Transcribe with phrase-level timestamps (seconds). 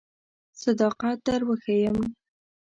[0.61, 1.97] صداقت در وښیم.